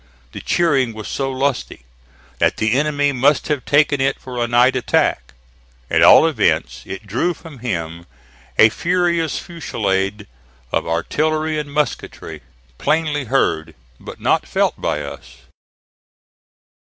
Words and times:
The 0.31 0.41
cheering 0.41 0.93
was 0.95 1.07
so 1.07 1.29
lusty 1.31 1.81
that 2.39 2.57
the 2.57 2.71
enemy 2.73 3.11
must 3.11 3.49
have 3.49 3.63
taken 3.65 4.01
it 4.01 4.19
for 4.19 4.43
a 4.43 4.47
night 4.47 4.75
attack. 4.75 5.35
At 5.91 6.01
all 6.01 6.25
events 6.25 6.81
it 6.87 7.05
drew 7.05 7.35
from 7.35 7.59
him 7.59 8.07
a 8.57 8.69
furious 8.69 9.37
fusillade 9.37 10.25
of 10.71 10.87
artillery 10.87 11.59
and 11.59 11.71
musketry, 11.71 12.41
plainly 12.79 13.25
heard 13.25 13.75
but 13.99 14.19
not 14.19 14.47
felt 14.47 14.81
by 14.81 15.03
us. 15.03 15.41